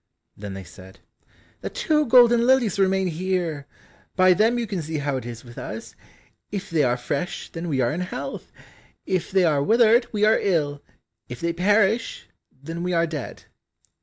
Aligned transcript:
Then 0.35 0.55
they 0.55 0.63
said, 0.63 0.99
"The 1.61 1.69
two 1.69 2.07
golden 2.07 2.47
lilies 2.47 2.79
remain 2.79 3.05
here. 3.05 3.67
By 4.15 4.33
them 4.33 4.57
you 4.57 4.65
can 4.65 4.81
see 4.81 4.97
how 4.97 5.15
it 5.17 5.27
is 5.27 5.45
with 5.45 5.59
us; 5.59 5.93
if 6.51 6.71
they 6.71 6.81
are 6.81 6.97
fresh, 6.97 7.51
then 7.51 7.67
we 7.67 7.81
are 7.81 7.91
in 7.93 8.01
health; 8.01 8.51
if 9.05 9.29
they 9.29 9.43
are 9.43 9.61
withered, 9.61 10.07
we 10.11 10.25
are 10.25 10.39
ill; 10.39 10.81
if 11.29 11.39
they 11.39 11.53
perish, 11.53 12.27
then 12.63 12.81
we 12.81 12.93
are 12.93 13.05
dead." 13.05 13.43